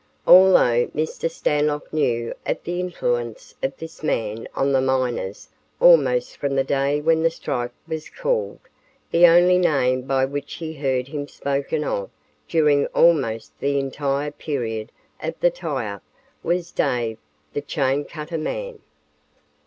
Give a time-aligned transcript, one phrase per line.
[0.25, 1.29] Although Mr.
[1.29, 5.47] Stanlock knew of the influence of this man on the miners
[5.79, 8.57] almost from the day when the strike was called,
[9.11, 12.09] the only name by which he heard him spoken of
[12.47, 14.91] during almost the entire period
[15.21, 16.01] of the tie up
[16.41, 17.19] was "Dave,
[17.53, 18.79] the chain cutter man."